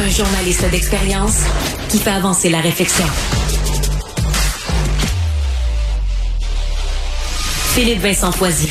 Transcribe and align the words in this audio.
Un 0.00 0.08
journaliste 0.08 0.64
d'expérience 0.70 1.44
qui 1.90 1.98
fait 1.98 2.08
avancer 2.08 2.48
la 2.48 2.60
réflexion. 2.60 3.04
Philippe 7.74 7.98
Vincent 7.98 8.32
Foisy. 8.32 8.70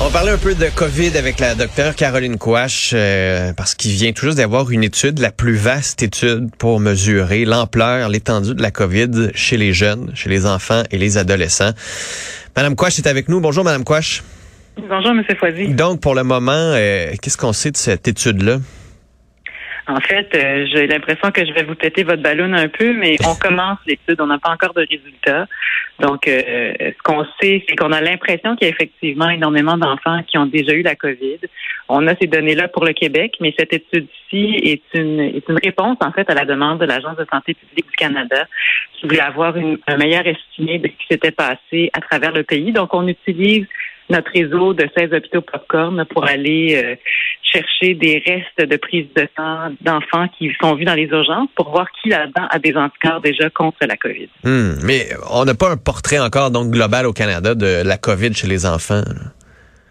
On 0.00 0.04
va 0.04 0.10
parler 0.10 0.30
un 0.30 0.38
peu 0.38 0.54
de 0.54 0.70
COVID 0.74 1.18
avec 1.18 1.38
la 1.38 1.54
docteure 1.54 1.94
Caroline 1.94 2.38
Couache, 2.38 2.92
euh, 2.94 3.52
parce 3.52 3.74
qu'il 3.74 3.90
vient 3.90 4.12
tout 4.12 4.24
juste 4.24 4.38
d'avoir 4.38 4.70
une 4.70 4.84
étude, 4.84 5.18
la 5.18 5.30
plus 5.30 5.56
vaste 5.56 6.02
étude 6.02 6.48
pour 6.56 6.80
mesurer 6.80 7.44
l'ampleur, 7.44 8.08
l'étendue 8.08 8.54
de 8.54 8.62
la 8.62 8.70
COVID 8.70 9.32
chez 9.34 9.58
les 9.58 9.74
jeunes, 9.74 10.12
chez 10.14 10.30
les 10.30 10.46
enfants 10.46 10.82
et 10.90 10.96
les 10.96 11.18
adolescents. 11.18 11.72
Madame 12.56 12.74
Couache 12.74 12.98
est 13.00 13.06
avec 13.06 13.28
nous. 13.28 13.40
Bonjour, 13.40 13.64
Madame 13.64 13.84
Couache. 13.84 14.22
Bonjour, 14.78 15.10
M. 15.10 15.22
Foisy. 15.38 15.74
Donc, 15.74 16.00
pour 16.00 16.14
le 16.14 16.22
moment, 16.22 16.52
euh, 16.54 17.12
qu'est-ce 17.20 17.36
qu'on 17.36 17.52
sait 17.52 17.70
de 17.70 17.76
cette 17.76 18.08
étude-là? 18.08 18.60
En 19.90 20.00
fait, 20.00 20.28
euh, 20.34 20.66
j'ai 20.72 20.86
l'impression 20.86 21.32
que 21.32 21.44
je 21.44 21.52
vais 21.52 21.64
vous 21.64 21.74
péter 21.74 22.04
votre 22.04 22.22
ballon 22.22 22.52
un 22.52 22.68
peu, 22.68 22.92
mais 22.92 23.16
on 23.26 23.34
commence 23.40 23.78
l'étude, 23.86 24.20
on 24.20 24.26
n'a 24.26 24.38
pas 24.38 24.50
encore 24.50 24.72
de 24.72 24.86
résultats. 24.88 25.46
Donc, 25.98 26.28
euh, 26.28 26.72
ce 26.78 27.02
qu'on 27.02 27.24
sait, 27.40 27.64
c'est 27.68 27.76
qu'on 27.76 27.92
a 27.92 28.00
l'impression 28.00 28.54
qu'il 28.56 28.68
y 28.68 28.70
a 28.70 28.74
effectivement 28.74 29.28
énormément 29.28 29.76
d'enfants 29.76 30.22
qui 30.26 30.38
ont 30.38 30.46
déjà 30.46 30.72
eu 30.72 30.82
la 30.82 30.94
COVID. 30.94 31.38
On 31.88 32.06
a 32.06 32.14
ces 32.16 32.28
données-là 32.28 32.68
pour 32.68 32.84
le 32.84 32.92
Québec, 32.92 33.34
mais 33.40 33.52
cette 33.58 33.72
étude-ci 33.72 34.60
est 34.62 34.82
une, 34.94 35.20
est 35.20 35.46
une 35.48 35.58
réponse, 35.62 35.98
en 36.00 36.12
fait, 36.12 36.30
à 36.30 36.34
la 36.34 36.44
demande 36.44 36.78
de 36.78 36.86
l'Agence 36.86 37.16
de 37.16 37.26
santé 37.30 37.54
publique 37.54 37.86
du 37.90 37.96
Canada 37.96 38.46
qui 38.94 39.08
voulait 39.08 39.20
avoir 39.20 39.56
une, 39.56 39.78
un 39.88 39.96
meilleur 39.96 40.26
estimé 40.26 40.78
de 40.78 40.86
ce 40.86 40.92
qui 40.92 41.06
s'était 41.10 41.32
passé 41.32 41.90
à 41.92 42.00
travers 42.00 42.32
le 42.32 42.44
pays. 42.44 42.72
Donc, 42.72 42.94
on 42.94 43.08
utilise 43.08 43.66
notre 44.10 44.30
réseau 44.32 44.74
de 44.74 44.88
16 44.96 45.12
hôpitaux 45.12 45.40
popcorn 45.40 46.04
pour 46.06 46.24
aller 46.24 46.82
euh, 46.84 46.96
chercher 47.42 47.94
des 47.94 48.22
restes 48.24 48.70
de 48.70 48.76
prise 48.76 49.06
de 49.16 49.26
sang 49.36 49.70
d'enfants 49.80 50.28
qui 50.38 50.50
sont 50.60 50.74
vus 50.74 50.84
dans 50.84 50.94
les 50.94 51.06
urgences 51.06 51.48
pour 51.56 51.70
voir 51.70 51.86
qui 52.02 52.10
là-dedans 52.10 52.46
a 52.50 52.58
des 52.58 52.76
anticorps 52.76 53.20
déjà 53.20 53.50
contre 53.50 53.78
la 53.86 53.96
COVID. 53.96 54.28
Hmm, 54.44 54.74
mais 54.84 55.08
on 55.30 55.44
n'a 55.44 55.54
pas 55.54 55.70
un 55.70 55.76
portrait 55.76 56.18
encore 56.18 56.50
donc 56.50 56.70
global 56.70 57.06
au 57.06 57.12
Canada 57.12 57.54
de 57.54 57.82
la 57.84 57.96
COVID 57.96 58.34
chez 58.34 58.46
les 58.46 58.66
enfants. 58.66 59.02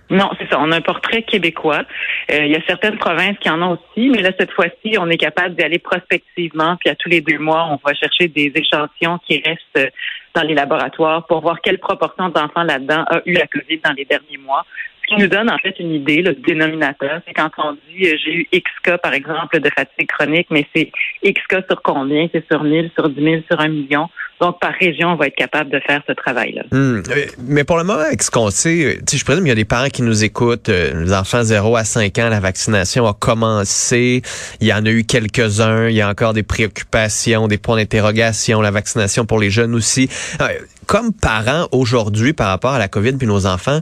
Non, 0.09 0.31
c'est 0.39 0.49
ça. 0.49 0.59
On 0.59 0.71
a 0.71 0.77
un 0.77 0.81
portrait 0.81 1.21
québécois. 1.21 1.83
Euh, 2.31 2.45
il 2.45 2.51
y 2.51 2.55
a 2.55 2.61
certaines 2.65 2.97
provinces 2.97 3.37
qui 3.39 3.49
en 3.49 3.61
ont 3.61 3.73
aussi, 3.73 4.09
mais 4.09 4.21
là, 4.21 4.31
cette 4.39 4.51
fois-ci, 4.51 4.97
on 4.97 5.09
est 5.09 5.17
capable 5.17 5.55
d'y 5.55 5.63
aller 5.63 5.79
prospectivement. 5.79 6.77
Puis 6.77 6.89
à 6.89 6.95
tous 6.95 7.09
les 7.09 7.21
deux 7.21 7.37
mois, 7.37 7.67
on 7.69 7.79
va 7.87 7.93
chercher 7.93 8.27
des 8.27 8.51
échantillons 8.55 9.19
qui 9.27 9.41
restent 9.45 9.91
dans 10.33 10.43
les 10.43 10.55
laboratoires 10.55 11.25
pour 11.27 11.41
voir 11.41 11.61
quelle 11.61 11.79
proportion 11.79 12.29
d'enfants 12.29 12.63
là-dedans 12.63 13.03
a 13.07 13.21
eu 13.25 13.33
la 13.33 13.47
COVID 13.47 13.79
dans 13.83 13.93
les 13.93 14.05
derniers 14.05 14.37
mois. 14.37 14.65
Qui 15.09 15.15
nous 15.17 15.27
donne 15.27 15.49
en 15.49 15.57
fait 15.57 15.75
une 15.79 15.91
idée, 15.91 16.21
le 16.21 16.33
dénominateur, 16.33 17.21
c'est 17.27 17.33
quand 17.33 17.49
on 17.57 17.73
dit 17.73 18.07
euh, 18.07 18.15
j'ai 18.23 18.33
eu 18.35 18.47
X 18.51 18.69
cas, 18.83 18.97
par 18.97 19.13
exemple, 19.13 19.59
de 19.59 19.69
fatigue 19.75 20.07
chronique, 20.07 20.47
mais 20.51 20.67
c'est 20.75 20.91
X 21.23 21.41
cas 21.49 21.61
sur 21.67 21.81
combien? 21.81 22.27
C'est 22.31 22.45
sur 22.49 22.63
1000, 22.63 22.91
sur 22.95 23.09
10 23.09 23.23
000, 23.23 23.35
sur 23.49 23.59
un 23.59 23.69
million. 23.69 24.07
Donc, 24.39 24.59
par 24.61 24.71
région, 24.79 25.09
on 25.09 25.15
va 25.15 25.27
être 25.27 25.35
capable 25.35 25.69
de 25.69 25.79
faire 25.79 26.01
ce 26.07 26.13
travail-là. 26.13 26.63
Hmm. 26.71 27.01
Mais 27.39 27.63
pour 27.63 27.77
le 27.77 27.83
moment, 27.83 27.99
avec 27.99 28.23
ce 28.23 28.31
qu'on 28.31 28.49
sait, 28.49 28.99
je 29.11 29.25
présume 29.25 29.43
qu'il 29.43 29.49
y 29.49 29.51
a 29.51 29.55
des 29.55 29.65
parents 29.65 29.89
qui 29.89 30.01
nous 30.01 30.23
écoutent. 30.23 30.69
Euh, 30.69 31.03
les 31.03 31.13
enfants 31.13 31.43
0 31.43 31.75
à 31.75 31.83
5 31.83 32.17
ans, 32.19 32.29
la 32.29 32.39
vaccination 32.39 33.05
a 33.05 33.13
commencé. 33.13 34.21
Il 34.61 34.67
y 34.67 34.73
en 34.73 34.85
a 34.85 34.89
eu 34.89 35.03
quelques-uns. 35.03 35.89
Il 35.89 35.95
y 35.95 36.01
a 36.01 36.09
encore 36.09 36.33
des 36.33 36.43
préoccupations, 36.43 37.47
des 37.47 37.57
points 37.57 37.77
d'interrogation. 37.77 38.61
La 38.61 38.71
vaccination 38.71 39.25
pour 39.25 39.39
les 39.39 39.49
jeunes 39.49 39.75
aussi. 39.75 40.09
Euh, 40.39 40.47
comme 40.85 41.13
parents 41.13 41.67
aujourd'hui 41.71 42.33
par 42.33 42.47
rapport 42.47 42.71
à 42.71 42.79
la 42.79 42.87
COVID 42.87 43.13
puis 43.13 43.27
nos 43.27 43.45
enfants, 43.45 43.79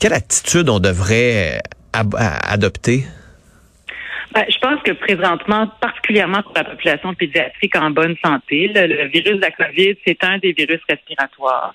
quelle 0.00 0.14
attitude 0.14 0.68
on 0.70 0.80
devrait 0.80 1.62
adopter? 1.92 3.06
Ben, 4.32 4.44
je 4.48 4.58
pense 4.58 4.80
que 4.82 4.92
présentement, 4.92 5.66
particulièrement 5.80 6.42
pour 6.42 6.52
la 6.54 6.62
population 6.62 7.14
pédiatrique 7.14 7.74
en 7.74 7.90
bonne 7.90 8.14
santé, 8.24 8.70
le, 8.72 9.08
virus 9.08 9.36
de 9.36 9.40
la 9.40 9.50
COVID, 9.50 9.96
c'est 10.06 10.22
un 10.22 10.38
des 10.38 10.52
virus 10.52 10.80
respiratoires. 10.88 11.74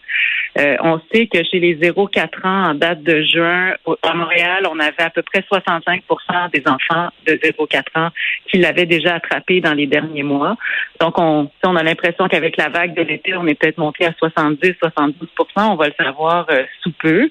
Euh, 0.58 0.78
on 0.80 1.02
sait 1.12 1.28
que 1.28 1.44
chez 1.44 1.60
les 1.60 1.76
0-4 1.76 2.48
ans, 2.48 2.70
en 2.70 2.74
date 2.74 3.04
de 3.04 3.22
juin, 3.24 3.74
à 4.04 4.14
Montréal, 4.14 4.66
on 4.72 4.80
avait 4.80 5.04
à 5.04 5.10
peu 5.10 5.22
près 5.22 5.44
65% 5.52 6.52
des 6.54 6.64
enfants 6.66 7.10
de 7.28 7.34
0-4 7.34 7.84
ans 7.96 8.10
qui 8.50 8.58
l'avaient 8.60 8.86
déjà 8.86 9.16
attrapé 9.16 9.60
dans 9.60 9.74
les 9.74 9.88
derniers 9.88 10.24
mois. 10.24 10.56
Donc, 11.02 11.20
on, 11.20 11.52
on 11.66 11.76
a 11.76 11.84
l'impression 11.84 12.30
qu'avec 12.30 12.56
la 12.56 12.70
vague 12.70 12.96
de 12.96 13.02
l'été, 13.02 13.36
on 13.36 13.46
est 13.48 13.56
peut-être 13.56 13.80
monté 13.80 14.06
à 14.06 14.12
70-72% 14.12 15.14
On 15.58 15.76
va 15.76 15.88
le 15.88 15.94
savoir 16.02 16.46
euh, 16.50 16.64
sous 16.82 16.94
peu. 16.94 17.30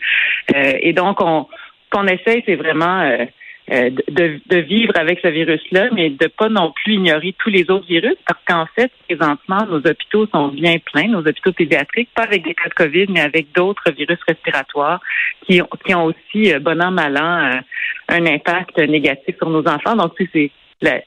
Euh, 0.55 0.73
et 0.83 0.93
donc, 0.93 1.23
on, 1.23 1.47
qu'on 1.91 2.07
essaye, 2.09 2.43
c'est 2.45 2.57
vraiment 2.57 3.27
euh, 3.71 3.89
de, 3.89 4.41
de, 4.47 4.57
vivre 4.59 4.93
avec 4.95 5.21
ce 5.23 5.29
virus-là, 5.29 5.89
mais 5.93 6.11
de 6.11 6.27
pas 6.27 6.51
non 6.51 6.73
plus 6.73 6.95
ignorer 6.95 7.35
tous 7.39 7.49
les 7.49 7.71
autres 7.71 7.87
virus, 7.87 8.15
parce 8.27 8.41
qu'en 8.47 8.67
fait, 8.77 8.93
présentement, 9.09 9.65
nos 9.67 9.79
hôpitaux 9.79 10.27
sont 10.27 10.49
bien 10.49 10.77
pleins, 10.93 11.09
nos 11.09 11.21
hôpitaux 11.21 11.53
pédiatriques, 11.53 12.11
pas 12.15 12.25
avec 12.25 12.45
des 12.45 12.53
cas 12.53 12.69
de 12.69 12.75
COVID, 12.75 13.07
mais 13.09 13.23
avec 13.23 13.53
d'autres 13.53 13.91
virus 13.93 14.19
respiratoires 14.29 15.01
qui 15.47 15.63
ont, 15.63 15.69
qui 15.83 15.95
ont 15.95 16.05
aussi, 16.05 16.53
euh, 16.53 16.59
bon 16.59 16.79
an, 16.83 16.91
mal 16.91 17.17
an, 17.17 17.55
euh, 17.55 17.61
un 18.09 18.27
impact 18.27 18.77
négatif 18.79 19.35
sur 19.39 19.49
nos 19.49 19.67
enfants. 19.67 19.97
Donc, 19.97 20.13
c'est 20.33 20.51
la, 20.83 21.01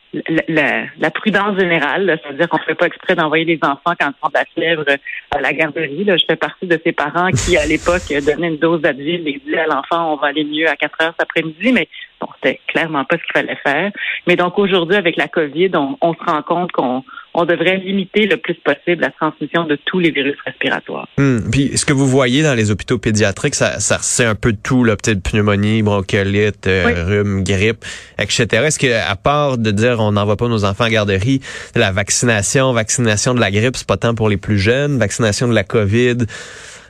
la, 0.47 0.85
la, 0.97 1.11
prudence 1.11 1.59
générale, 1.59 2.19
c'est-à-dire 2.23 2.49
qu'on 2.49 2.57
ne 2.57 2.63
fait 2.63 2.75
pas 2.75 2.87
exprès 2.87 3.15
d'envoyer 3.15 3.45
les 3.45 3.59
enfants 3.61 3.93
quand 3.99 4.09
ils 4.09 4.25
ont 4.25 4.29
de 4.29 4.33
la 4.33 4.45
fièvre 4.45 4.85
à 5.31 5.39
la 5.39 5.53
garderie. 5.53 6.03
Là. 6.03 6.17
Je 6.17 6.25
fais 6.27 6.35
partie 6.35 6.65
de 6.65 6.79
ces 6.83 6.91
parents 6.91 7.29
qui, 7.29 7.55
à 7.57 7.65
l'époque, 7.65 8.01
donnaient 8.25 8.47
une 8.47 8.57
dose 8.57 8.81
d'Advil 8.81 9.27
et 9.27 9.41
disaient 9.45 9.59
à 9.59 9.67
l'enfant 9.67 10.13
on 10.13 10.15
va 10.15 10.27
aller 10.27 10.43
mieux 10.43 10.67
à 10.67 10.75
4 10.75 11.01
heures 11.01 11.13
cet 11.19 11.29
après-midi, 11.29 11.71
mais 11.71 11.87
Bon, 12.19 12.27
c'était 12.35 12.59
clairement 12.67 13.05
pas 13.05 13.17
ce 13.17 13.23
qu'il 13.23 13.33
fallait 13.33 13.59
faire. 13.63 13.91
Mais 14.25 14.35
donc 14.35 14.57
aujourd'hui, 14.57 14.95
avec 14.95 15.17
la 15.17 15.27
COVID, 15.27 15.71
on, 15.75 16.13
se 16.13 16.23
rend 16.25 16.41
compte 16.41 16.71
qu'on 16.71 17.03
on 17.35 17.45
devrait 17.45 17.77
limiter 17.77 18.25
le 18.25 18.37
plus 18.37 18.55
possible 18.55 19.01
la 19.01 19.11
transmission 19.11 19.65
de 19.65 19.77
tous 19.85 19.99
les 19.99 20.09
virus 20.09 20.35
respiratoires. 20.43 21.07
Hmm. 21.17 21.39
Puis 21.51 21.77
ce 21.77 21.85
que 21.85 21.93
vous 21.93 22.07
voyez 22.07 22.41
dans 22.41 22.55
les 22.55 22.71
hôpitaux 22.71 22.97
pédiatriques, 22.97 23.53
ça, 23.53 23.79
ça 23.79 23.99
c'est 24.01 24.25
un 24.25 24.33
peu 24.33 24.53
de 24.53 24.57
tout, 24.57 24.83
là, 24.83 24.95
peut-être 24.95 25.21
pneumonie, 25.21 25.83
bronchiolite, 25.83 26.65
euh, 26.65 27.05
rhume, 27.05 27.43
grippe, 27.43 27.85
etc. 28.17 28.63
Est-ce 28.65 28.79
que 28.79 28.87
à 28.87 29.15
part 29.15 29.59
de 29.59 29.69
dire 29.69 29.99
on 29.99 30.13
n'envoie 30.13 30.37
pas 30.37 30.47
nos 30.47 30.65
enfants 30.65 30.85
à 30.85 30.89
garderie, 30.89 31.41
la 31.75 31.91
vaccination, 31.91 32.73
vaccination 32.73 33.35
de 33.35 33.39
la 33.39 33.51
grippe, 33.51 33.75
c'est 33.75 33.87
pas 33.87 33.97
tant 33.97 34.15
pour 34.15 34.29
les 34.29 34.37
plus 34.37 34.57
jeunes, 34.57 34.97
vaccination 34.97 35.47
de 35.47 35.53
la 35.53 35.63
COVID, 35.63 36.17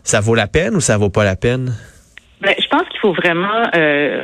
ça 0.03 0.21
vaut 0.21 0.35
la 0.35 0.47
peine 0.47 0.75
ou 0.75 0.79
ça 0.79 0.97
vaut 0.97 1.09
pas 1.09 1.25
la 1.25 1.35
peine? 1.35 1.75
Ben, 2.41 2.53
je 2.57 2.67
pense 2.69 2.87
qu'il 2.89 2.99
faut 3.01 3.13
vraiment 3.13 3.63
euh, 3.75 4.21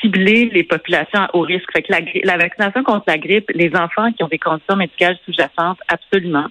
cibler 0.00 0.50
les 0.52 0.62
populations 0.62 1.26
au 1.32 1.40
risque. 1.40 1.70
Fait 1.72 1.82
que 1.82 1.92
la, 1.92 2.36
vaccination 2.36 2.82
contre 2.82 3.04
la 3.06 3.18
grippe, 3.18 3.50
les 3.54 3.74
enfants 3.74 4.12
qui 4.12 4.22
ont 4.22 4.28
des 4.28 4.38
conditions 4.38 4.76
médicales 4.76 5.18
sous-jacentes, 5.24 5.78
absolument. 5.88 6.46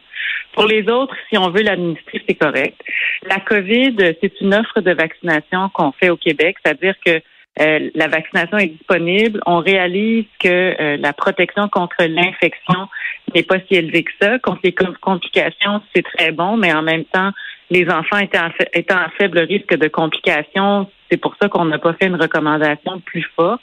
Pour 0.54 0.66
les 0.66 0.88
autres, 0.90 1.16
si 1.30 1.38
on 1.38 1.50
veut 1.50 1.62
l'administrer, 1.62 2.22
c'est 2.28 2.36
correct. 2.36 2.80
La 3.28 3.40
COVID, 3.40 3.96
c'est 4.22 4.42
une 4.42 4.54
offre 4.54 4.82
de 4.82 4.92
vaccination 4.92 5.70
qu'on 5.70 5.92
fait 5.92 6.10
au 6.10 6.18
Québec, 6.18 6.58
c'est-à-dire 6.64 6.96
que 7.06 7.22
euh, 7.62 7.90
la 7.96 8.08
vaccination 8.08 8.58
est 8.58 8.68
disponible. 8.68 9.40
On 9.46 9.60
réalise 9.60 10.26
que 10.40 10.50
euh, 10.50 10.98
la 10.98 11.14
protection 11.14 11.70
contre 11.70 12.04
l'infection 12.04 12.88
n'est 13.34 13.44
pas 13.44 13.60
si 13.68 13.76
élevée 13.76 14.04
que 14.04 14.12
ça. 14.22 14.40
Contre 14.40 14.60
les 14.64 14.74
complications, 14.74 15.82
c'est 15.94 16.04
très 16.04 16.32
bon, 16.32 16.58
mais 16.58 16.74
en 16.74 16.82
même 16.82 17.06
temps, 17.06 17.32
les 17.70 17.90
enfants 17.90 18.18
étant 18.18 18.98
à 18.98 19.10
faible 19.18 19.40
risque 19.40 19.76
de 19.76 19.88
complications, 19.88 20.90
c'est 21.10 21.18
pour 21.18 21.36
ça 21.42 21.50
qu'on 21.50 21.66
n'a 21.66 21.78
pas 21.78 21.94
fait 21.94 22.08
une 22.08 22.16
recommandation 22.16 23.00
plus 23.02 23.26
forte. 23.36 23.62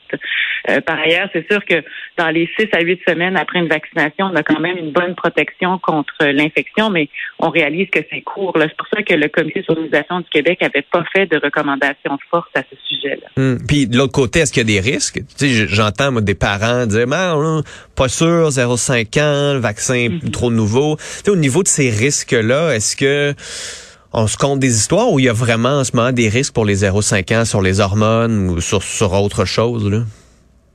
Euh, 0.70 0.80
par 0.80 0.98
ailleurs, 0.98 1.28
c'est 1.32 1.46
sûr 1.50 1.64
que 1.64 1.82
dans 2.16 2.28
les 2.28 2.48
six 2.56 2.68
à 2.72 2.80
huit 2.80 3.00
semaines 3.06 3.36
après 3.36 3.58
une 3.58 3.68
vaccination, 3.68 4.26
on 4.32 4.36
a 4.36 4.42
quand 4.42 4.60
même 4.60 4.76
une 4.76 4.92
bonne 4.92 5.14
protection 5.14 5.78
contre 5.78 6.14
l'infection, 6.20 6.90
mais 6.90 7.08
on 7.38 7.50
réalise 7.50 7.88
que 7.90 8.00
c'est 8.10 8.20
court. 8.20 8.56
C'est 8.60 8.76
pour 8.76 8.86
ça 8.94 9.02
que 9.02 9.14
le 9.14 9.28
Comité 9.28 9.62
sur 9.62 9.74
l'immunisation 9.74 10.20
du 10.20 10.28
Québec 10.28 10.60
n'avait 10.60 10.82
pas 10.82 11.04
fait 11.12 11.26
de 11.26 11.40
recommandations 11.42 12.18
fortes 12.30 12.56
à 12.56 12.62
ce 12.62 12.76
sujet-là. 12.88 13.26
Hum. 13.36 13.58
Puis 13.66 13.86
de 13.86 13.96
l'autre 13.96 14.12
côté, 14.12 14.40
est-ce 14.40 14.52
qu'il 14.52 14.68
y 14.68 14.78
a 14.78 14.80
des 14.80 14.90
risques? 14.90 15.20
Tu 15.36 15.48
sais, 15.48 15.66
j'entends 15.68 16.12
des 16.12 16.34
parents 16.34 16.86
dire 16.86 17.06
Mais, 17.08 17.62
pas 17.96 18.08
sûr, 18.08 18.48
0,5 18.48 19.20
ans, 19.20 19.54
le 19.54 19.60
vaccin 19.60 20.08
mm-hmm. 20.08 20.30
trop 20.30 20.50
nouveau. 20.50 20.96
Tu 20.96 21.02
sais, 21.24 21.30
au 21.30 21.36
niveau 21.36 21.62
de 21.62 21.68
ces 21.68 21.90
risques-là, 21.90 22.74
est-ce 22.74 22.96
que 22.96 23.34
on 24.12 24.26
se 24.26 24.36
compte 24.36 24.58
des 24.58 24.76
histoires 24.76 25.10
où 25.10 25.18
il 25.18 25.24
y 25.24 25.28
a 25.28 25.32
vraiment 25.32 25.80
en 25.80 25.84
ce 25.84 25.96
moment 25.96 26.12
des 26.12 26.28
risques 26.28 26.54
pour 26.54 26.64
les 26.64 26.84
0,5 26.84 27.40
ans 27.40 27.44
sur 27.44 27.62
les 27.62 27.80
hormones 27.80 28.50
ou 28.50 28.60
sur, 28.60 28.82
sur 28.82 29.12
autre 29.12 29.44
chose? 29.44 29.90
Là? 29.90 30.00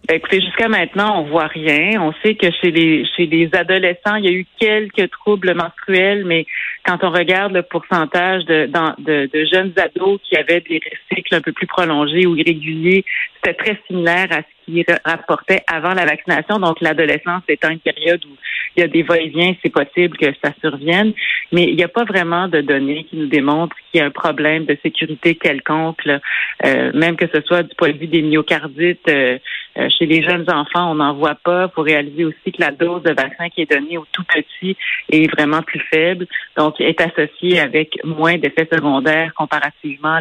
Ben, 0.07 0.15
écoutez, 0.15 0.39
jusqu'à 0.39 0.69
maintenant, 0.69 1.21
on 1.21 1.29
voit 1.29 1.47
rien. 1.47 2.01
On 2.01 2.13
sait 2.23 2.35
que 2.35 2.47
chez 2.61 2.71
les 2.71 3.05
chez 3.17 3.25
les 3.25 3.49
adolescents, 3.53 4.15
il 4.15 4.25
y 4.25 4.29
a 4.29 4.31
eu 4.31 4.45
quelques 4.57 5.11
troubles 5.11 5.53
menstruels, 5.53 6.23
mais 6.25 6.45
quand 6.87 7.03
on 7.03 7.11
regarde 7.11 7.51
le 7.51 7.63
pourcentage 7.63 8.45
de, 8.45 8.65
de, 8.99 9.25
de, 9.25 9.45
jeunes 9.45 9.73
ados 9.75 10.19
qui 10.23 10.37
avaient 10.37 10.61
des 10.61 10.81
cycles 11.13 11.35
un 11.35 11.41
peu 11.41 11.51
plus 11.51 11.67
prolongés 11.67 12.25
ou 12.25 12.35
irréguliers, 12.35 13.03
c'était 13.35 13.55
très 13.55 13.77
similaire 13.87 14.27
à 14.31 14.37
ce 14.37 14.65
qui 14.65 14.85
rapportait 15.03 15.63
avant 15.67 15.93
la 15.93 16.05
vaccination. 16.05 16.59
Donc, 16.59 16.79
l'adolescence 16.79 17.43
étant 17.49 17.69
une 17.69 17.79
période 17.79 18.23
où 18.25 18.35
il 18.75 18.81
y 18.81 18.83
a 18.83 18.87
des 18.87 19.03
va-et-vient, 19.03 19.53
c'est 19.61 19.71
possible 19.71 20.17
que 20.17 20.27
ça 20.43 20.53
survienne. 20.61 21.13
Mais 21.51 21.63
il 21.63 21.75
n'y 21.75 21.83
a 21.83 21.89
pas 21.89 22.05
vraiment 22.05 22.47
de 22.47 22.61
données 22.61 23.03
qui 23.05 23.17
nous 23.17 23.27
démontrent 23.27 23.75
qu'il 23.91 23.99
y 23.99 24.03
a 24.03 24.05
un 24.05 24.11
problème 24.11 24.65
de 24.65 24.77
sécurité 24.81 25.35
quelconque, 25.35 26.07
euh, 26.07 26.91
même 26.93 27.17
que 27.17 27.25
ce 27.33 27.41
soit 27.41 27.63
du 27.63 27.75
point 27.75 27.91
de 27.91 27.97
vue 27.97 28.07
des 28.07 28.21
myocardites. 28.21 29.09
Euh, 29.09 29.39
euh, 29.77 29.89
chez 29.89 30.07
les 30.07 30.23
jeunes 30.23 30.49
enfants, 30.49 30.91
on 30.91 30.95
n'en 30.95 31.13
voit 31.13 31.35
pas. 31.35 31.65
Il 31.65 31.75
faut 31.75 31.83
réaliser 31.83 32.25
aussi 32.25 32.51
que 32.51 32.59
la 32.59 32.71
dose 32.71 33.03
de 33.03 33.13
vaccin 33.13 33.49
qui 33.49 33.61
est 33.61 33.71
donnée 33.71 33.97
aux 33.97 34.07
tout 34.11 34.23
petits 34.23 34.75
est 35.11 35.31
vraiment 35.31 35.61
plus 35.61 35.79
faible, 35.91 36.25
donc 36.57 36.76
est 36.79 37.01
associée 37.01 37.59
avec 37.59 37.97
moins 38.03 38.37
d'effets 38.37 38.67
secondaires 38.71 39.33
comparativement 39.35 40.19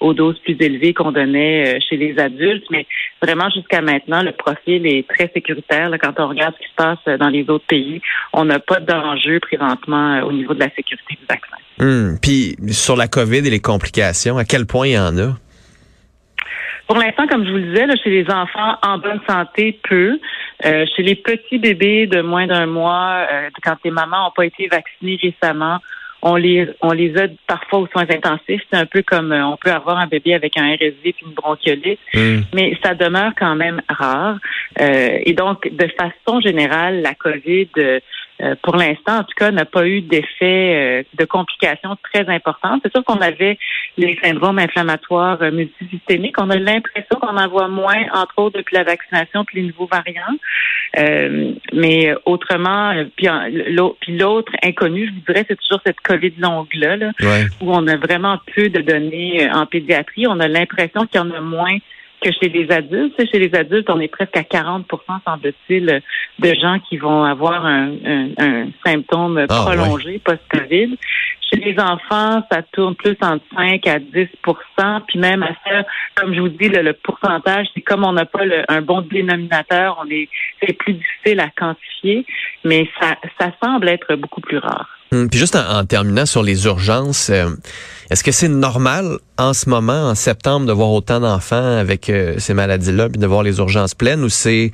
aux 0.00 0.14
doses 0.14 0.38
plus 0.40 0.56
élevées 0.60 0.94
qu'on 0.94 1.12
donnait 1.12 1.80
chez 1.80 1.96
les 1.96 2.18
adultes. 2.18 2.64
Mais 2.70 2.86
vraiment, 3.22 3.48
jusqu'à 3.50 3.80
maintenant, 3.80 4.22
le 4.22 4.32
profil 4.32 4.86
est 4.86 5.06
très 5.08 5.30
sécuritaire. 5.34 5.90
quand 6.00 6.18
on 6.18 6.28
regarde 6.28 6.54
ce 6.54 6.64
qui 6.64 6.70
se 6.70 6.76
passe 6.76 7.18
dans 7.18 7.28
les 7.28 7.48
autres 7.48 7.66
pays, 7.66 8.00
on 8.32 8.44
n'a 8.44 8.58
pas 8.58 8.80
d'enjeu 8.80 9.40
présentement 9.40 10.20
au 10.20 10.32
niveau 10.32 10.54
de 10.54 10.60
la 10.60 10.70
sécurité 10.74 11.16
du 11.20 11.26
vaccin. 11.28 11.56
Hum, 11.80 12.18
puis 12.20 12.56
sur 12.70 12.96
la 12.96 13.06
COVID 13.06 13.38
et 13.38 13.50
les 13.50 13.60
complications, 13.60 14.36
à 14.36 14.44
quel 14.44 14.66
point 14.66 14.88
il 14.88 14.94
y 14.94 14.98
en 14.98 15.16
a? 15.18 15.36
Pour 16.88 16.96
l'instant, 16.96 17.26
comme 17.26 17.44
je 17.44 17.50
vous 17.50 17.58
le 17.58 17.64
disais, 17.64 17.86
chez 18.02 18.10
les 18.10 18.30
enfants 18.30 18.76
en 18.82 18.98
bonne 18.98 19.20
santé, 19.28 19.78
peu. 19.88 20.18
Euh, 20.64 20.86
chez 20.96 21.02
les 21.02 21.14
petits 21.14 21.58
bébés 21.58 22.06
de 22.06 22.20
moins 22.20 22.46
d'un 22.46 22.66
mois, 22.66 23.26
euh, 23.30 23.48
quand 23.62 23.76
les 23.84 23.92
mamans 23.92 24.24
n'ont 24.24 24.32
pas 24.34 24.46
été 24.46 24.66
vaccinées 24.66 25.18
récemment, 25.22 25.78
on 26.22 26.36
les 26.36 26.68
on 26.80 26.92
les 26.92 27.16
a 27.16 27.28
parfois 27.46 27.80
aux 27.80 27.86
soins 27.88 28.06
intensifs. 28.08 28.62
C'est 28.70 28.78
un 28.78 28.86
peu 28.86 29.02
comme 29.02 29.32
euh, 29.32 29.46
on 29.46 29.56
peut 29.56 29.70
avoir 29.70 29.98
un 29.98 30.06
bébé 30.06 30.34
avec 30.34 30.56
un 30.56 30.74
RSV 30.74 30.98
et 31.04 31.14
une 31.22 31.32
bronchiolite, 31.32 32.00
hmm. 32.14 32.40
mais 32.54 32.76
ça 32.82 32.94
demeure 32.94 33.32
quand 33.38 33.56
même 33.56 33.80
rare. 33.88 34.38
et 34.78 35.32
donc, 35.32 35.68
de 35.70 35.88
façon 35.96 36.40
générale, 36.40 37.02
la 37.02 37.14
COVID 37.14 37.68
euh, 38.40 38.54
pour 38.62 38.76
l'instant, 38.76 39.18
en 39.18 39.24
tout 39.24 39.34
cas, 39.36 39.50
n'a 39.50 39.64
pas 39.64 39.86
eu 39.86 40.00
d'effet 40.00 41.02
euh, 41.02 41.02
de 41.18 41.24
complications 41.24 41.96
très 42.12 42.28
importantes. 42.28 42.80
C'est 42.84 42.92
sûr 42.92 43.04
qu'on 43.04 43.20
avait 43.20 43.58
les 43.96 44.16
syndromes 44.22 44.60
inflammatoires 44.60 45.38
euh, 45.42 45.50
multisystémiques. 45.50 46.40
On 46.40 46.50
a 46.50 46.56
l'impression 46.56 47.18
qu'on 47.20 47.36
en 47.36 47.48
voit 47.48 47.68
moins, 47.68 48.00
entre 48.14 48.34
autres, 48.38 48.58
depuis 48.58 48.76
la 48.76 48.84
vaccination 48.84 49.44
puis 49.44 49.60
les 49.60 49.66
nouveaux 49.68 49.88
variants. 49.90 50.38
mais 51.72 52.14
autrement, 52.26 52.94
puis, 53.16 53.28
l'autre 54.08 54.52
inconnu, 54.62 55.06
je 55.06 55.12
vous 55.12 55.24
dirais, 55.26 55.44
c'est 55.48 55.58
toujours 55.58 55.80
cette 55.84 56.00
COVID 56.00 56.34
longue-là, 56.38 56.96
là, 56.96 57.10
où 57.60 57.72
on 57.72 57.86
a 57.88 57.96
vraiment 57.96 58.38
peu 58.54 58.68
de 58.68 58.80
données 58.80 59.48
en 59.50 59.66
pédiatrie. 59.66 60.26
On 60.26 60.38
a 60.38 60.48
l'impression 60.48 61.06
qu'il 61.06 61.20
y 61.20 61.24
en 61.24 61.30
a 61.30 61.40
moins 61.40 61.76
que 62.20 62.30
chez 62.32 62.48
les 62.48 62.70
adultes. 62.70 63.14
Chez 63.30 63.38
les 63.38 63.54
adultes, 63.54 63.88
on 63.90 64.00
est 64.00 64.08
presque 64.08 64.36
à 64.36 64.44
40 64.44 64.86
semble-t-il, 65.24 66.02
de 66.38 66.54
gens 66.54 66.78
qui 66.88 66.96
vont 66.96 67.24
avoir 67.24 67.64
un, 67.64 67.92
symptôme 68.84 69.46
ah, 69.48 69.64
prolongé 69.64 70.18
post-COVID. 70.18 70.96
Chez 71.50 71.60
les 71.60 71.78
enfants, 71.80 72.42
ça 72.50 72.62
tourne 72.72 72.94
plus 72.94 73.16
entre 73.22 73.44
5 73.56 73.86
à 73.86 73.98
10% 73.98 75.00
puis 75.06 75.18
même 75.18 75.42
à 75.42 75.54
ça, 75.64 75.84
comme 76.14 76.34
je 76.34 76.40
vous 76.40 76.48
dis, 76.48 76.68
le, 76.68 76.92
pourcentage, 76.92 77.68
c'est 77.74 77.80
comme 77.80 78.04
on 78.04 78.12
n'a 78.12 78.26
pas 78.26 78.42
un 78.68 78.82
bon 78.82 79.00
dénominateur, 79.00 79.98
on 80.04 80.10
est 80.10 80.28
c'est 80.60 80.74
plus 80.74 80.94
difficile 80.94 81.40
à 81.40 81.48
quantifier, 81.56 82.26
mais 82.64 82.86
ça, 83.00 83.16
ça 83.40 83.52
semble 83.62 83.88
être 83.88 84.14
beaucoup 84.16 84.42
plus 84.42 84.58
rare. 84.58 84.97
Hum, 85.10 85.30
puis 85.30 85.38
juste 85.38 85.56
en, 85.56 85.84
terminant 85.86 86.26
sur 86.26 86.42
les 86.42 86.66
urgences, 86.66 87.30
euh, 87.30 87.48
est-ce 88.10 88.22
que 88.22 88.32
c'est 88.32 88.48
normal 88.48 89.18
en 89.38 89.54
ce 89.54 89.68
moment, 89.70 90.10
en 90.10 90.14
septembre, 90.14 90.66
de 90.66 90.72
voir 90.72 90.90
autant 90.90 91.20
d'enfants 91.20 91.78
avec 91.78 92.10
euh, 92.10 92.34
ces 92.38 92.52
maladies-là, 92.52 93.08
puis 93.08 93.18
de 93.18 93.26
voir 93.26 93.42
les 93.42 93.58
urgences 93.58 93.94
pleines, 93.94 94.22
ou 94.22 94.28
c'est 94.28 94.72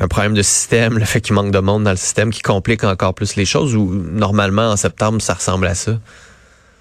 un 0.00 0.08
problème 0.08 0.34
de 0.34 0.42
système, 0.42 0.98
le 0.98 1.04
fait 1.04 1.20
qu'il 1.20 1.34
manque 1.34 1.52
de 1.52 1.60
monde 1.60 1.84
dans 1.84 1.90
le 1.90 1.96
système 1.96 2.30
qui 2.30 2.42
complique 2.42 2.82
encore 2.82 3.14
plus 3.14 3.36
les 3.36 3.44
choses, 3.44 3.76
ou 3.76 3.92
normalement 3.94 4.70
en 4.70 4.76
septembre, 4.76 5.22
ça 5.22 5.34
ressemble 5.34 5.66
à 5.68 5.74
ça? 5.74 5.92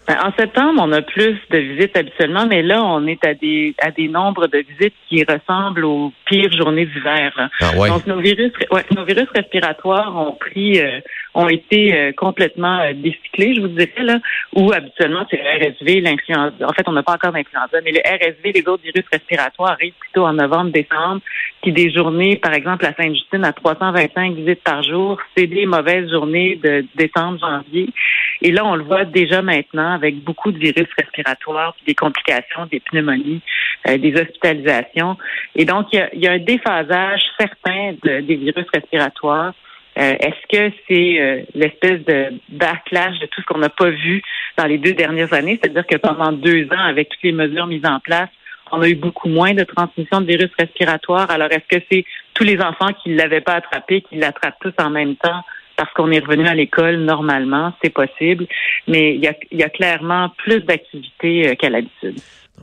Ben, 0.08 0.18
en 0.24 0.32
septembre, 0.34 0.82
on 0.84 0.92
a 0.94 1.02
plus 1.04 1.38
de 1.52 1.58
visites 1.58 1.96
habituellement, 1.96 2.48
mais 2.48 2.64
là, 2.64 2.84
on 2.84 3.06
est 3.06 3.24
à 3.24 3.36
des 3.36 3.76
à 3.80 3.92
des 3.92 4.08
nombres 4.08 4.48
de 4.48 4.58
visites 4.58 4.96
qui 5.08 5.24
ressemblent 5.24 5.86
aux 5.86 6.12
pires 6.26 6.52
journées 6.58 6.88
d'hiver. 6.88 7.50
Ah 7.62 7.72
Donc 7.88 8.08
nos 8.08 8.20
virus, 8.20 8.52
nos 8.96 9.06
virus 9.06 9.28
respiratoires 9.36 10.16
ont 10.18 10.34
pris 10.34 10.82
euh, 10.82 11.00
ont 11.34 11.48
été 11.48 11.94
euh, 11.94 12.12
complètement 12.14 12.80
euh, 12.80 12.94
décyclés, 12.94 13.56
je 13.56 13.62
vous 13.62 13.68
dirais, 13.68 13.92
là, 14.00 14.20
où 14.56 14.72
habituellement 14.74 15.26
c'est 15.30 15.38
le 15.38 15.70
RSV, 15.70 16.02
l'influenza. 16.02 16.52
En 16.68 16.74
fait, 16.74 16.84
on 16.88 16.92
n'a 16.94 17.04
pas 17.04 17.14
encore 17.14 17.32
d'influenza, 17.32 17.80
mais 17.84 17.92
le 17.92 18.00
RSV, 18.00 18.52
les 18.54 18.68
autres 18.68 18.84
virus 18.84 19.06
respiratoires 19.12 19.72
arrivent 19.72 19.94
plutôt 20.00 20.26
en 20.26 20.34
novembre, 20.34 20.72
décembre, 20.72 21.22
qui 21.62 21.72
des 21.72 21.92
journées, 21.92 22.36
par 22.38 22.54
exemple, 22.54 22.86
à 22.86 22.94
Sainte-Justine 22.94 23.44
à 23.46 23.54
325 23.54 24.34
visites 24.34 24.64
par 24.64 24.84
jour, 24.84 25.20
c'est 25.36 25.48
des 25.48 25.66
mauvaises 25.66 26.10
journées 26.10 26.60
de 26.64 26.86
décembre, 26.96 27.40
janvier. 27.40 27.90
Et 28.42 28.52
là, 28.52 28.66
on 28.66 28.76
le 28.76 28.84
voit 28.84 29.06
déjà 29.06 29.42
maintenant 29.42 29.94
avec 29.94 30.24
beaucoup 30.24 30.52
de 30.52 30.58
virus 30.58 30.88
respiratoires, 30.98 31.76
des 31.86 31.96
complications, 31.96 32.66
des 32.72 32.80
pneumonies, 32.80 33.42
euh, 33.88 33.98
des 33.98 34.14
hospitalisations. 34.20 35.18
Et 35.56 35.66
donc, 35.66 35.88
il 35.94 36.20
y 36.20 36.28
a, 36.28 36.32
un 36.32 36.40
déphasage 36.40 37.22
certain 37.38 37.94
des 38.04 38.36
virus 38.36 38.66
respiratoires 38.74 39.54
euh, 39.98 40.16
est-ce 40.20 40.48
que 40.48 40.76
c'est 40.88 41.20
euh, 41.20 41.42
l'espèce 41.54 42.04
de 42.06 42.34
backlash 42.50 43.20
de 43.20 43.26
tout 43.26 43.42
ce 43.42 43.46
qu'on 43.46 43.58
n'a 43.58 43.70
pas 43.70 43.90
vu 43.90 44.22
dans 44.58 44.66
les 44.66 44.78
deux 44.78 44.94
dernières 44.94 45.34
années? 45.34 45.60
C'est-à-dire 45.62 45.86
que 45.86 45.98
pendant 45.98 46.32
deux 46.32 46.66
ans, 46.68 46.80
avec 46.80 47.10
toutes 47.10 47.24
les 47.24 47.34
mesures 47.34 47.68
mises 47.68 47.86
en 47.86 48.00
place, 48.00 48.30
on 48.72 48.82
a 48.82 48.90
eu 48.90 48.96
beaucoup 48.96 49.30
moins 49.30 49.54
de 49.54 49.64
transmission 49.64 50.22
de 50.22 50.28
virus 50.28 50.52
respiratoires. 50.58 51.30
Alors, 51.30 51.50
est-ce 51.52 51.78
que 51.78 51.84
c'est 51.92 52.06
tous 52.34 52.44
les 52.44 52.60
enfants 52.60 52.94
qui 53.02 53.10
ne 53.10 53.18
l'avaient 53.18 53.42
pas 53.42 53.54
attrapé, 53.54 54.02
qui 54.02 54.16
l'attrapent 54.16 54.60
tous 54.62 54.74
en 54.80 54.90
même 54.90 55.16
temps 55.16 55.42
parce 55.78 55.92
qu'on 55.94 56.12
est 56.12 56.20
revenu 56.20 56.48
à 56.48 56.54
l'école 56.54 56.98
normalement? 56.98 57.74
C'est 57.84 57.94
possible. 57.94 58.48
Mais 58.88 59.16
il 59.16 59.22
y 59.22 59.28
a, 59.28 59.36
il 59.52 59.60
y 59.60 59.64
a 59.64 59.70
clairement 59.70 60.30
plus 60.38 60.62
d'activités 60.62 61.50
euh, 61.50 61.56
qu'à 61.56 61.70
l'habitude. 61.70 62.20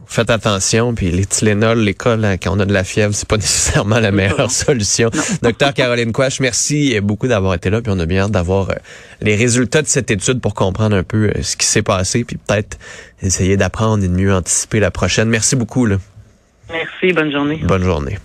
Faites 0.07 0.31
attention, 0.31 0.95
puis 0.95 1.11
les 1.11 1.27
Tylenol, 1.27 1.81
l'école, 1.81 2.25
hein, 2.25 2.37
quand 2.39 2.57
on 2.57 2.61
a 2.61 2.65
de 2.65 2.73
la 2.73 2.83
fièvre, 2.83 3.15
c'est 3.15 3.29
pas 3.29 3.37
nécessairement 3.39 4.01
la 4.01 4.11
meilleure 4.11 4.51
solution. 4.51 5.11
Docteur 5.43 5.75
Caroline 5.75 6.13
Quash, 6.13 6.41
merci 6.41 6.99
beaucoup 7.01 7.29
d'avoir 7.29 7.55
été 7.55 7.69
là, 7.69 7.83
puis 7.83 7.93
on 7.95 7.99
a 7.99 8.07
bien 8.07 8.23
hâte 8.23 8.31
d'avoir 8.31 8.71
euh, 8.71 8.75
les 9.21 9.37
résultats 9.37 9.83
de 9.83 9.87
cette 9.87 10.11
étude 10.11 10.41
pour 10.41 10.55
comprendre 10.55 10.97
un 10.97 11.03
peu 11.03 11.29
euh, 11.29 11.43
ce 11.43 11.57
qui 11.57 11.67
s'est 11.67 11.83
passé, 11.83 12.25
puis 12.25 12.37
peut-être 12.37 12.79
essayer 13.23 13.57
d'apprendre 13.57 14.03
et 14.03 14.09
de 14.09 14.15
mieux 14.15 14.33
anticiper 14.33 14.81
la 14.81 14.91
prochaine. 14.91 15.29
Merci 15.29 15.57
beaucoup. 15.57 15.85
Là. 15.85 15.97
Merci, 16.71 17.13
bonne 17.13 17.33
journée. 17.33 17.61
Bonne 17.63 17.85
journée. 17.85 18.19